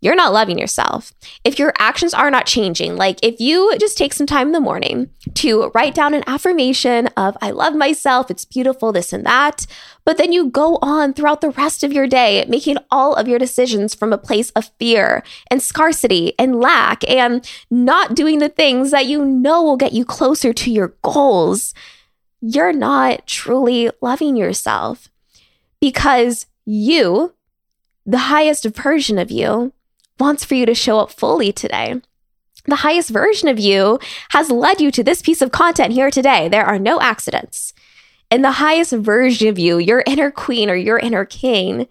you're 0.00 0.14
not 0.14 0.32
loving 0.32 0.58
yourself. 0.58 1.12
If 1.44 1.58
your 1.58 1.72
actions 1.78 2.14
are 2.14 2.30
not 2.30 2.46
changing, 2.46 2.96
like 2.96 3.18
if 3.22 3.40
you 3.40 3.76
just 3.78 3.98
take 3.98 4.12
some 4.12 4.26
time 4.26 4.48
in 4.48 4.52
the 4.52 4.60
morning 4.60 5.10
to 5.34 5.70
write 5.74 5.94
down 5.94 6.14
an 6.14 6.22
affirmation 6.26 7.08
of, 7.16 7.36
I 7.42 7.50
love 7.50 7.74
myself, 7.74 8.30
it's 8.30 8.44
beautiful, 8.44 8.92
this 8.92 9.12
and 9.12 9.26
that, 9.26 9.66
but 10.04 10.16
then 10.16 10.32
you 10.32 10.50
go 10.50 10.78
on 10.80 11.12
throughout 11.12 11.40
the 11.40 11.50
rest 11.50 11.82
of 11.82 11.92
your 11.92 12.06
day 12.06 12.44
making 12.48 12.78
all 12.90 13.14
of 13.14 13.26
your 13.26 13.38
decisions 13.38 13.94
from 13.94 14.12
a 14.12 14.18
place 14.18 14.50
of 14.50 14.70
fear 14.78 15.24
and 15.50 15.60
scarcity 15.60 16.32
and 16.38 16.60
lack 16.60 17.08
and 17.08 17.48
not 17.70 18.14
doing 18.14 18.38
the 18.38 18.48
things 18.48 18.92
that 18.92 19.06
you 19.06 19.24
know 19.24 19.62
will 19.62 19.76
get 19.76 19.92
you 19.92 20.04
closer 20.04 20.52
to 20.52 20.70
your 20.70 20.94
goals, 21.02 21.74
you're 22.40 22.72
not 22.72 23.26
truly 23.26 23.90
loving 24.00 24.36
yourself 24.36 25.08
because 25.80 26.46
you, 26.64 27.34
the 28.06 28.18
highest 28.18 28.64
version 28.64 29.18
of 29.18 29.30
you, 29.30 29.72
wants 30.18 30.44
for 30.44 30.54
you 30.54 30.66
to 30.66 30.74
show 30.74 30.98
up 30.98 31.10
fully 31.10 31.52
today. 31.52 32.00
The 32.66 32.76
highest 32.76 33.10
version 33.10 33.48
of 33.48 33.58
you 33.58 33.98
has 34.30 34.50
led 34.50 34.80
you 34.80 34.90
to 34.90 35.02
this 35.02 35.22
piece 35.22 35.40
of 35.40 35.52
content 35.52 35.92
here 35.92 36.10
today. 36.10 36.48
There 36.48 36.66
are 36.66 36.78
no 36.78 37.00
accidents. 37.00 37.72
And 38.30 38.44
the 38.44 38.52
highest 38.52 38.92
version 38.92 39.48
of 39.48 39.58
you, 39.58 39.78
your 39.78 40.02
inner 40.06 40.30
queen 40.30 40.68
or 40.68 40.74
your 40.74 40.98
inner 40.98 41.24
king, 41.24 41.88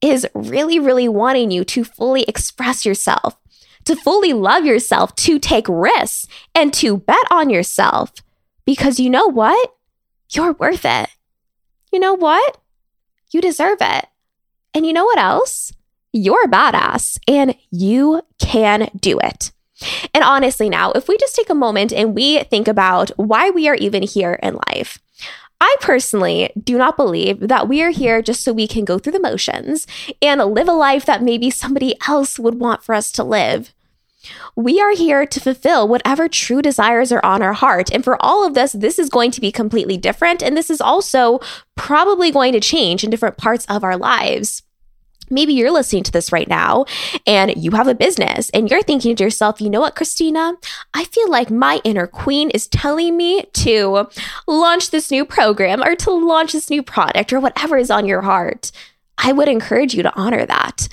is 0.00 0.26
really, 0.34 0.78
really 0.78 1.08
wanting 1.08 1.50
you 1.50 1.64
to 1.64 1.84
fully 1.84 2.22
express 2.22 2.86
yourself, 2.86 3.36
to 3.84 3.96
fully 3.96 4.32
love 4.32 4.64
yourself, 4.64 5.14
to 5.16 5.38
take 5.38 5.66
risks, 5.68 6.26
and 6.54 6.72
to 6.74 6.96
bet 6.96 7.26
on 7.30 7.50
yourself. 7.50 8.12
Because 8.64 8.98
you 8.98 9.10
know 9.10 9.26
what? 9.26 9.74
You're 10.30 10.52
worth 10.52 10.84
it. 10.84 11.10
You 11.92 11.98
know 11.98 12.14
what? 12.14 12.58
You 13.30 13.40
deserve 13.40 13.78
it. 13.80 14.06
And 14.72 14.86
you 14.86 14.92
know 14.92 15.04
what 15.04 15.18
else? 15.18 15.72
You're 16.12 16.44
a 16.44 16.48
badass 16.48 17.18
and 17.28 17.54
you 17.70 18.22
can 18.38 18.90
do 18.98 19.18
it. 19.18 19.52
And 20.12 20.24
honestly, 20.24 20.68
now, 20.68 20.92
if 20.92 21.06
we 21.06 21.16
just 21.18 21.36
take 21.36 21.50
a 21.50 21.54
moment 21.54 21.92
and 21.92 22.14
we 22.14 22.42
think 22.44 22.66
about 22.66 23.10
why 23.16 23.50
we 23.50 23.68
are 23.68 23.76
even 23.76 24.02
here 24.02 24.38
in 24.42 24.58
life, 24.68 24.98
I 25.60 25.76
personally 25.80 26.50
do 26.62 26.78
not 26.78 26.96
believe 26.96 27.40
that 27.40 27.68
we 27.68 27.82
are 27.82 27.90
here 27.90 28.22
just 28.22 28.42
so 28.44 28.52
we 28.52 28.68
can 28.68 28.84
go 28.84 28.98
through 28.98 29.12
the 29.12 29.20
motions 29.20 29.86
and 30.22 30.42
live 30.42 30.68
a 30.68 30.72
life 30.72 31.04
that 31.06 31.22
maybe 31.22 31.50
somebody 31.50 31.94
else 32.06 32.38
would 32.38 32.60
want 32.60 32.82
for 32.82 32.94
us 32.94 33.10
to 33.12 33.24
live. 33.24 33.72
We 34.54 34.80
are 34.80 34.94
here 34.94 35.26
to 35.26 35.40
fulfill 35.40 35.88
whatever 35.88 36.28
true 36.28 36.62
desires 36.62 37.12
are 37.12 37.24
on 37.24 37.42
our 37.42 37.52
heart. 37.52 37.90
And 37.92 38.04
for 38.04 38.20
all 38.20 38.46
of 38.46 38.54
this, 38.54 38.72
this 38.72 38.98
is 38.98 39.08
going 39.08 39.30
to 39.32 39.40
be 39.40 39.52
completely 39.52 39.96
different. 39.96 40.42
And 40.42 40.56
this 40.56 40.70
is 40.70 40.80
also 40.80 41.40
probably 41.76 42.30
going 42.30 42.52
to 42.52 42.60
change 42.60 43.04
in 43.04 43.10
different 43.10 43.36
parts 43.36 43.64
of 43.66 43.84
our 43.84 43.96
lives. 43.96 44.62
Maybe 45.30 45.52
you're 45.52 45.70
listening 45.70 46.02
to 46.04 46.12
this 46.12 46.32
right 46.32 46.48
now 46.48 46.84
and 47.26 47.54
you 47.56 47.72
have 47.72 47.88
a 47.88 47.94
business 47.94 48.50
and 48.50 48.70
you're 48.70 48.82
thinking 48.82 49.16
to 49.16 49.24
yourself, 49.24 49.60
you 49.60 49.70
know 49.70 49.80
what, 49.80 49.96
Christina? 49.96 50.54
I 50.94 51.04
feel 51.04 51.30
like 51.30 51.50
my 51.50 51.80
inner 51.84 52.06
queen 52.06 52.50
is 52.50 52.66
telling 52.66 53.16
me 53.16 53.44
to 53.54 54.08
launch 54.46 54.90
this 54.90 55.10
new 55.10 55.24
program 55.24 55.82
or 55.82 55.94
to 55.96 56.10
launch 56.10 56.52
this 56.52 56.70
new 56.70 56.82
product 56.82 57.32
or 57.32 57.40
whatever 57.40 57.76
is 57.76 57.90
on 57.90 58.06
your 58.06 58.22
heart. 58.22 58.72
I 59.18 59.32
would 59.32 59.48
encourage 59.48 59.94
you 59.94 60.02
to 60.02 60.14
honor 60.16 60.46
that. 60.46 60.88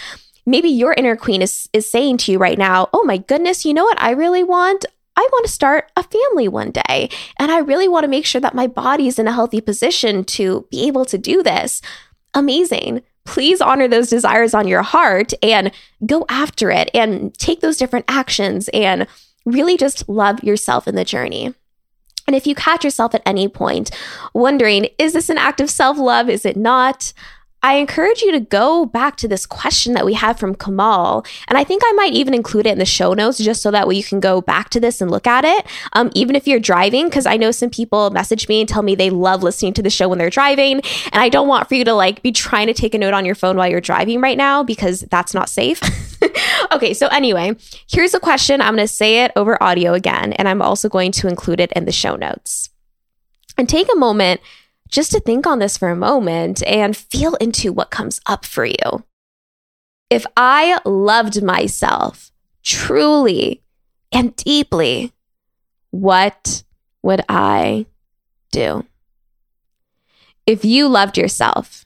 Maybe 0.45 0.69
your 0.69 0.93
inner 0.93 1.15
queen 1.15 1.41
is, 1.41 1.69
is 1.73 1.89
saying 1.89 2.17
to 2.17 2.31
you 2.31 2.37
right 2.37 2.57
now, 2.57 2.89
oh 2.93 3.03
my 3.03 3.17
goodness, 3.17 3.65
you 3.65 3.73
know 3.73 3.83
what 3.83 4.01
I 4.01 4.11
really 4.11 4.43
want? 4.43 4.85
I 5.17 5.27
want 5.31 5.45
to 5.45 5.51
start 5.51 5.91
a 5.95 6.03
family 6.03 6.47
one 6.47 6.71
day. 6.71 7.09
And 7.39 7.51
I 7.51 7.59
really 7.59 7.87
want 7.87 8.03
to 8.03 8.09
make 8.09 8.25
sure 8.25 8.41
that 8.41 8.53
my 8.53 8.67
body 8.67 9.07
is 9.07 9.17
in 9.17 9.27
a 9.27 9.33
healthy 9.33 9.61
position 9.61 10.23
to 10.25 10.67
be 10.69 10.87
able 10.87 11.05
to 11.05 11.17
do 11.17 11.41
this. 11.41 11.81
Amazing 12.33 13.01
please 13.25 13.59
honor 13.59 13.87
those 13.87 14.09
desires 14.09 14.53
on 14.53 14.67
your 14.67 14.83
heart 14.83 15.33
and 15.43 15.71
go 16.05 16.25
after 16.29 16.71
it 16.71 16.89
and 16.93 17.33
take 17.37 17.61
those 17.61 17.77
different 17.77 18.05
actions 18.07 18.69
and 18.73 19.07
really 19.45 19.77
just 19.77 20.07
love 20.07 20.43
yourself 20.43 20.87
in 20.87 20.95
the 20.95 21.05
journey. 21.05 21.53
And 22.27 22.35
if 22.35 22.47
you 22.47 22.55
catch 22.55 22.83
yourself 22.83 23.13
at 23.13 23.21
any 23.25 23.47
point 23.47 23.91
wondering, 24.33 24.87
is 24.97 25.13
this 25.13 25.29
an 25.29 25.37
act 25.37 25.59
of 25.61 25.69
self 25.69 25.97
love? 25.97 26.29
Is 26.29 26.45
it 26.45 26.57
not? 26.57 27.13
I 27.65 27.77
encourage 27.77 28.21
you 28.21 28.31
to 28.31 28.39
go 28.39 28.85
back 28.85 29.15
to 29.17 29.27
this 29.27 29.47
question 29.47 29.95
that 29.95 30.05
we 30.05 30.13
had 30.13 30.37
from 30.37 30.53
Kamal. 30.53 31.25
And 31.47 31.57
I 31.57 31.63
think 31.63 31.81
I 31.83 31.91
might 31.93 32.13
even 32.13 32.35
include 32.35 32.67
it 32.67 32.73
in 32.73 32.77
the 32.77 32.85
show 32.85 33.15
notes 33.15 33.39
just 33.39 33.63
so 33.63 33.71
that 33.71 33.87
way 33.87 33.95
you 33.95 34.03
can 34.03 34.19
go 34.19 34.39
back 34.39 34.69
to 34.69 34.79
this 34.79 35.01
and 35.01 35.09
look 35.09 35.25
at 35.25 35.43
it. 35.43 35.65
Um, 35.93 36.11
even 36.13 36.35
if 36.35 36.47
you're 36.47 36.59
driving, 36.59 37.05
because 37.05 37.25
I 37.25 37.37
know 37.37 37.49
some 37.49 37.71
people 37.71 38.11
message 38.11 38.47
me 38.47 38.59
and 38.59 38.69
tell 38.69 38.83
me 38.83 38.93
they 38.93 39.09
love 39.09 39.41
listening 39.41 39.73
to 39.73 39.81
the 39.81 39.89
show 39.89 40.07
when 40.07 40.19
they're 40.19 40.29
driving. 40.29 40.75
And 41.11 41.15
I 41.15 41.27
don't 41.27 41.47
want 41.47 41.67
for 41.67 41.73
you 41.73 41.83
to 41.85 41.93
like 41.93 42.21
be 42.21 42.31
trying 42.31 42.67
to 42.67 42.73
take 42.75 42.93
a 42.93 42.99
note 42.99 43.15
on 43.15 43.25
your 43.25 43.33
phone 43.33 43.57
while 43.57 43.67
you're 43.67 43.81
driving 43.81 44.21
right 44.21 44.37
now 44.37 44.61
because 44.61 45.01
that's 45.09 45.33
not 45.33 45.49
safe. 45.49 45.81
okay, 46.71 46.93
so 46.93 47.07
anyway, 47.07 47.55
here's 47.89 48.13
a 48.13 48.19
question. 48.19 48.61
I'm 48.61 48.75
going 48.75 48.87
to 48.87 48.93
say 48.93 49.23
it 49.23 49.31
over 49.35 49.61
audio 49.63 49.93
again, 49.93 50.33
and 50.33 50.47
I'm 50.47 50.61
also 50.61 50.87
going 50.87 51.11
to 51.13 51.27
include 51.27 51.59
it 51.59 51.71
in 51.71 51.85
the 51.85 51.91
show 51.91 52.15
notes. 52.15 52.69
And 53.57 53.67
take 53.67 53.91
a 53.91 53.95
moment 53.97 54.39
just 54.95 55.11
to 55.11 55.19
think 55.19 55.45
on 55.45 55.59
this 55.59 55.77
for 55.77 55.89
a 55.89 55.95
moment 55.95 56.63
and 56.65 56.95
feel 56.95 57.35
into 57.35 57.73
what 57.73 57.91
comes 57.91 58.21
up 58.27 58.45
for 58.45 58.63
you. 58.63 59.03
If 60.09 60.25
I 60.37 60.79
loved 60.85 61.43
myself 61.43 62.31
truly 62.63 63.61
and 64.13 64.33
deeply, 64.37 65.11
what 65.91 66.63
would 67.03 67.25
I 67.27 67.87
do? 68.53 68.85
If 70.47 70.63
you 70.63 70.87
loved 70.87 71.17
yourself 71.17 71.85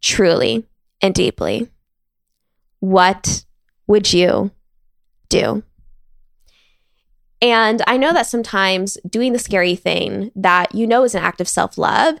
truly 0.00 0.66
and 1.02 1.14
deeply, 1.14 1.68
what 2.80 3.44
would 3.86 4.10
you 4.14 4.52
do? 5.28 5.64
And 7.40 7.82
I 7.86 7.96
know 7.96 8.12
that 8.12 8.26
sometimes 8.26 8.98
doing 9.08 9.32
the 9.32 9.38
scary 9.38 9.76
thing 9.76 10.32
that 10.34 10.74
you 10.74 10.86
know 10.86 11.04
is 11.04 11.14
an 11.14 11.22
act 11.22 11.40
of 11.40 11.48
self 11.48 11.78
love 11.78 12.18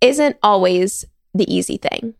isn't 0.00 0.36
always 0.42 1.04
the 1.34 1.52
easy 1.52 1.76
thing. 1.76 2.14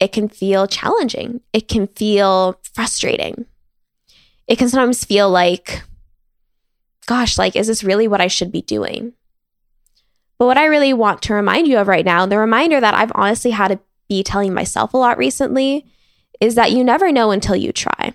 It 0.00 0.12
can 0.12 0.28
feel 0.28 0.66
challenging, 0.66 1.40
it 1.52 1.68
can 1.68 1.86
feel 1.86 2.60
frustrating. 2.72 3.46
It 4.46 4.58
can 4.58 4.68
sometimes 4.68 5.04
feel 5.04 5.30
like, 5.30 5.82
gosh, 7.06 7.38
like, 7.38 7.56
is 7.56 7.66
this 7.66 7.82
really 7.82 8.06
what 8.06 8.20
I 8.20 8.26
should 8.26 8.52
be 8.52 8.60
doing? 8.60 9.14
But 10.38 10.44
what 10.44 10.58
I 10.58 10.66
really 10.66 10.92
want 10.92 11.22
to 11.22 11.34
remind 11.34 11.66
you 11.66 11.78
of 11.78 11.88
right 11.88 12.04
now, 12.04 12.26
the 12.26 12.36
reminder 12.36 12.78
that 12.78 12.92
I've 12.92 13.12
honestly 13.14 13.52
had 13.52 13.68
to 13.68 13.80
be 14.06 14.22
telling 14.22 14.52
myself 14.52 14.92
a 14.92 14.98
lot 14.98 15.16
recently, 15.16 15.86
is 16.40 16.56
that 16.56 16.72
you 16.72 16.84
never 16.84 17.10
know 17.10 17.30
until 17.30 17.56
you 17.56 17.72
try 17.72 18.12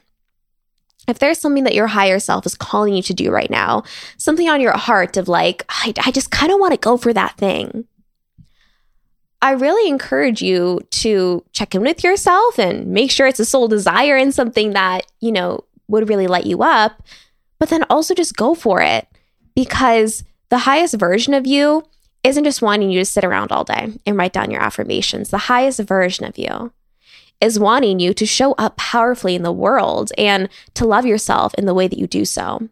if 1.10 1.20
there's 1.20 1.40
something 1.40 1.64
that 1.64 1.76
your 1.76 1.88
higher 1.88 2.20
self 2.20 2.46
is 2.46 2.56
calling 2.56 2.94
you 2.94 3.02
to 3.04 3.14
do 3.14 3.32
right 3.32 3.50
now, 3.50 3.84
something 4.18 4.50
on 4.50 4.62
your 4.62 4.78
heart 4.78 5.18
of 5.18 5.28
like, 5.28 5.66
I, 5.70 5.94
I 6.06 6.12
just 6.12 6.32
kind 6.32 6.52
of 6.52 6.60
want 6.60 6.74
to 6.74 6.80
go 6.80 6.98
for 6.98 7.14
that 7.14 7.38
thing. 7.38 7.86
I 9.42 9.52
really 9.52 9.90
encourage 9.90 10.42
you 10.42 10.82
to 10.92 11.46
check 11.54 11.74
in 11.74 11.82
with 11.82 12.04
yourself 12.04 12.60
and 12.60 12.88
make 12.88 13.10
sure 13.10 13.26
it's 13.26 13.40
a 13.40 13.46
soul 13.46 13.68
desire 13.68 14.18
and 14.18 14.34
something 14.34 14.74
that, 14.74 15.06
you 15.22 15.32
know, 15.32 15.64
would 15.88 16.10
really 16.10 16.28
light 16.28 16.46
you 16.46 16.62
up, 16.62 17.02
but 17.58 17.70
then 17.70 17.86
also 17.90 18.14
just 18.14 18.36
go 18.36 18.54
for 18.54 18.82
it 18.82 19.08
because 19.56 20.24
the 20.50 20.60
highest 20.60 20.96
version 20.96 21.34
of 21.34 21.48
you 21.48 21.84
isn't 22.24 22.44
just 22.44 22.62
wanting 22.62 22.92
you 22.92 23.00
to 23.00 23.06
sit 23.06 23.24
around 23.24 23.52
all 23.52 23.64
day 23.64 23.94
and 24.06 24.18
write 24.18 24.34
down 24.34 24.52
your 24.52 24.62
affirmations. 24.62 25.30
The 25.30 25.38
highest 25.38 25.80
version 25.80 26.26
of 26.26 26.38
you 26.38 26.74
is 27.42 27.60
wanting 27.60 28.00
you 28.00 28.14
to 28.14 28.26
show 28.26 28.54
up 28.54 28.76
powerfully 28.78 29.36
in 29.36 29.44
the 29.44 29.52
world 29.52 30.12
and 30.18 30.50
to 30.74 30.86
love 30.86 31.06
yourself 31.06 31.54
in 31.56 31.66
the 31.66 31.74
way 31.74 31.88
that 31.88 32.00
you 32.00 32.08
do 32.08 32.26
so. 32.26 32.68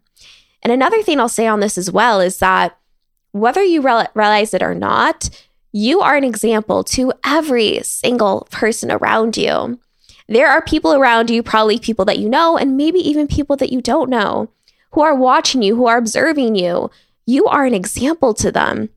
And 0.61 0.73
another 0.73 1.01
thing 1.01 1.19
I'll 1.19 1.29
say 1.29 1.47
on 1.47 1.59
this 1.59 1.77
as 1.77 1.91
well 1.91 2.19
is 2.19 2.39
that 2.39 2.77
whether 3.31 3.63
you 3.63 3.81
realize 3.81 4.53
it 4.53 4.63
or 4.63 4.75
not, 4.75 5.29
you 5.71 6.01
are 6.01 6.15
an 6.15 6.23
example 6.23 6.83
to 6.83 7.13
every 7.25 7.81
single 7.83 8.47
person 8.51 8.91
around 8.91 9.37
you. 9.37 9.79
There 10.27 10.49
are 10.49 10.61
people 10.61 10.93
around 10.93 11.29
you, 11.29 11.43
probably 11.43 11.79
people 11.79 12.03
that 12.05 12.19
you 12.19 12.27
know, 12.27 12.57
and 12.57 12.75
maybe 12.75 12.99
even 12.99 13.27
people 13.27 13.55
that 13.57 13.71
you 13.71 13.81
don't 13.81 14.09
know, 14.09 14.49
who 14.91 15.01
are 15.01 15.15
watching 15.15 15.61
you, 15.61 15.75
who 15.75 15.85
are 15.85 15.97
observing 15.97 16.55
you. 16.55 16.89
You 17.25 17.45
are 17.45 17.65
an 17.65 17.73
example 17.73 18.33
to 18.35 18.51
them. 18.51 18.89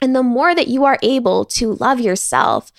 And 0.00 0.14
the 0.14 0.22
more 0.22 0.54
that 0.54 0.68
you 0.68 0.84
are 0.84 0.98
able 1.02 1.44
to 1.46 1.74
love 1.74 1.98
yourself, 1.98 2.70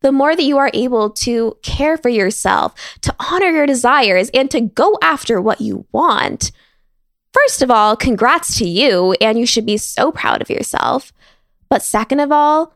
the 0.00 0.12
more 0.12 0.36
that 0.36 0.44
you 0.44 0.58
are 0.58 0.70
able 0.74 1.10
to 1.10 1.56
care 1.62 1.96
for 1.96 2.08
yourself, 2.08 2.74
to 3.02 3.14
honor 3.18 3.50
your 3.50 3.66
desires, 3.66 4.30
and 4.32 4.50
to 4.50 4.60
go 4.60 4.98
after 5.02 5.40
what 5.40 5.60
you 5.60 5.86
want. 5.92 6.52
First 7.32 7.62
of 7.62 7.70
all, 7.70 7.96
congrats 7.96 8.56
to 8.58 8.68
you, 8.68 9.14
and 9.20 9.38
you 9.38 9.46
should 9.46 9.66
be 9.66 9.76
so 9.76 10.10
proud 10.10 10.40
of 10.40 10.50
yourself. 10.50 11.12
But 11.68 11.82
second 11.82 12.20
of 12.20 12.32
all, 12.32 12.74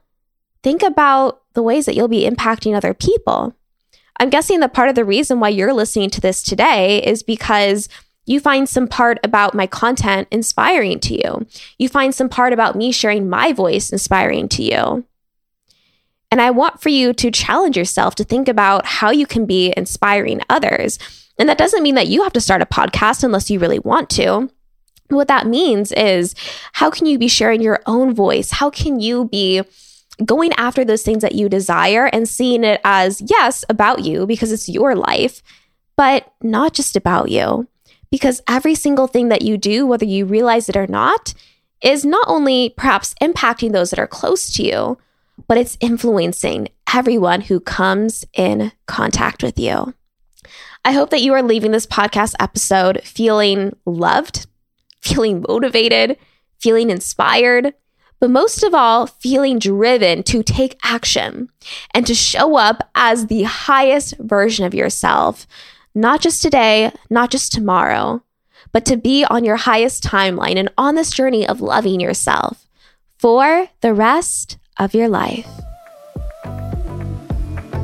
think 0.62 0.82
about 0.82 1.42
the 1.54 1.62
ways 1.62 1.86
that 1.86 1.94
you'll 1.94 2.08
be 2.08 2.28
impacting 2.28 2.76
other 2.76 2.94
people. 2.94 3.54
I'm 4.18 4.30
guessing 4.30 4.60
that 4.60 4.74
part 4.74 4.88
of 4.88 4.94
the 4.94 5.04
reason 5.04 5.40
why 5.40 5.48
you're 5.48 5.72
listening 5.72 6.10
to 6.10 6.20
this 6.20 6.42
today 6.42 7.02
is 7.02 7.22
because 7.22 7.88
you 8.26 8.38
find 8.38 8.68
some 8.68 8.86
part 8.86 9.18
about 9.24 9.54
my 9.54 9.66
content 9.66 10.28
inspiring 10.30 11.00
to 11.00 11.14
you. 11.14 11.46
You 11.78 11.88
find 11.88 12.14
some 12.14 12.28
part 12.28 12.52
about 12.52 12.76
me 12.76 12.92
sharing 12.92 13.28
my 13.28 13.52
voice 13.52 13.90
inspiring 13.90 14.48
to 14.50 14.62
you. 14.62 15.04
And 16.32 16.40
I 16.40 16.50
want 16.50 16.80
for 16.80 16.88
you 16.88 17.12
to 17.12 17.30
challenge 17.30 17.76
yourself 17.76 18.14
to 18.14 18.24
think 18.24 18.48
about 18.48 18.86
how 18.86 19.10
you 19.10 19.26
can 19.26 19.44
be 19.44 19.74
inspiring 19.76 20.40
others. 20.48 20.98
And 21.38 21.46
that 21.46 21.58
doesn't 21.58 21.82
mean 21.82 21.94
that 21.96 22.08
you 22.08 22.22
have 22.22 22.32
to 22.32 22.40
start 22.40 22.62
a 22.62 22.66
podcast 22.66 23.22
unless 23.22 23.50
you 23.50 23.58
really 23.58 23.78
want 23.78 24.08
to. 24.12 24.48
What 25.08 25.28
that 25.28 25.46
means 25.46 25.92
is 25.92 26.34
how 26.72 26.88
can 26.90 27.04
you 27.04 27.18
be 27.18 27.28
sharing 27.28 27.60
your 27.60 27.82
own 27.84 28.14
voice? 28.14 28.50
How 28.50 28.70
can 28.70 28.98
you 28.98 29.26
be 29.26 29.60
going 30.24 30.54
after 30.54 30.86
those 30.86 31.02
things 31.02 31.20
that 31.20 31.34
you 31.34 31.50
desire 31.50 32.06
and 32.06 32.26
seeing 32.26 32.64
it 32.64 32.80
as, 32.82 33.20
yes, 33.20 33.62
about 33.68 34.02
you 34.02 34.26
because 34.26 34.52
it's 34.52 34.70
your 34.70 34.94
life, 34.94 35.42
but 35.98 36.32
not 36.42 36.72
just 36.72 36.96
about 36.96 37.30
you. 37.30 37.68
Because 38.10 38.40
every 38.48 38.74
single 38.74 39.06
thing 39.06 39.28
that 39.28 39.42
you 39.42 39.58
do, 39.58 39.86
whether 39.86 40.06
you 40.06 40.24
realize 40.24 40.70
it 40.70 40.78
or 40.78 40.86
not, 40.86 41.34
is 41.82 42.06
not 42.06 42.24
only 42.26 42.70
perhaps 42.70 43.14
impacting 43.20 43.72
those 43.72 43.90
that 43.90 43.98
are 43.98 44.06
close 44.06 44.50
to 44.54 44.62
you, 44.62 44.96
but 45.52 45.58
it's 45.58 45.76
influencing 45.80 46.66
everyone 46.94 47.42
who 47.42 47.60
comes 47.60 48.24
in 48.32 48.72
contact 48.86 49.42
with 49.42 49.58
you. 49.58 49.92
I 50.82 50.92
hope 50.92 51.10
that 51.10 51.20
you 51.20 51.34
are 51.34 51.42
leaving 51.42 51.72
this 51.72 51.84
podcast 51.84 52.34
episode 52.40 53.02
feeling 53.04 53.76
loved, 53.84 54.46
feeling 55.02 55.44
motivated, 55.46 56.16
feeling 56.58 56.88
inspired, 56.88 57.74
but 58.18 58.30
most 58.30 58.62
of 58.62 58.72
all, 58.72 59.06
feeling 59.06 59.58
driven 59.58 60.22
to 60.22 60.42
take 60.42 60.78
action 60.82 61.50
and 61.92 62.06
to 62.06 62.14
show 62.14 62.56
up 62.56 62.88
as 62.94 63.26
the 63.26 63.42
highest 63.42 64.16
version 64.20 64.64
of 64.64 64.72
yourself, 64.72 65.46
not 65.94 66.22
just 66.22 66.40
today, 66.40 66.92
not 67.10 67.30
just 67.30 67.52
tomorrow, 67.52 68.22
but 68.72 68.86
to 68.86 68.96
be 68.96 69.22
on 69.26 69.44
your 69.44 69.56
highest 69.56 70.02
timeline 70.02 70.56
and 70.56 70.72
on 70.78 70.94
this 70.94 71.10
journey 71.10 71.46
of 71.46 71.60
loving 71.60 72.00
yourself 72.00 72.66
for 73.18 73.68
the 73.82 73.92
rest 73.92 74.56
of 74.78 74.94
your 74.94 75.08
life. 75.08 75.46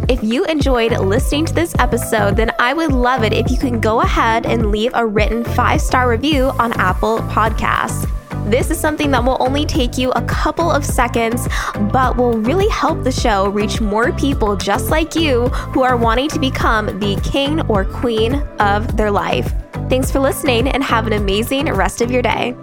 If 0.08 0.24
you 0.24 0.46
enjoyed 0.46 0.92
listening 0.92 1.44
to 1.46 1.52
this 1.52 1.74
episode, 1.78 2.36
then 2.36 2.50
I 2.58 2.72
would 2.72 2.92
love 2.92 3.24
it 3.24 3.34
if 3.34 3.50
you 3.50 3.58
can 3.58 3.78
go 3.78 4.00
ahead 4.00 4.46
and 4.46 4.70
leave 4.70 4.92
a 4.94 5.06
written 5.06 5.44
five 5.44 5.82
star 5.82 6.08
review 6.08 6.44
on 6.58 6.72
Apple 6.72 7.18
Podcasts. 7.18 8.10
This 8.50 8.70
is 8.70 8.80
something 8.80 9.10
that 9.10 9.22
will 9.22 9.36
only 9.40 9.66
take 9.66 9.98
you 9.98 10.10
a 10.12 10.22
couple 10.22 10.70
of 10.70 10.82
seconds, 10.82 11.46
but 11.92 12.16
will 12.16 12.38
really 12.38 12.68
help 12.68 13.04
the 13.04 13.12
show 13.12 13.50
reach 13.50 13.82
more 13.82 14.10
people 14.12 14.56
just 14.56 14.88
like 14.88 15.14
you 15.14 15.48
who 15.48 15.82
are 15.82 15.98
wanting 15.98 16.30
to 16.30 16.38
become 16.38 16.86
the 16.98 17.20
king 17.22 17.60
or 17.68 17.84
queen 17.84 18.36
of 18.60 18.96
their 18.96 19.10
life. 19.10 19.52
Thanks 19.90 20.10
for 20.10 20.20
listening 20.20 20.68
and 20.68 20.82
have 20.82 21.06
an 21.06 21.12
amazing 21.12 21.66
rest 21.66 22.00
of 22.00 22.10
your 22.10 22.22
day. 22.22 22.56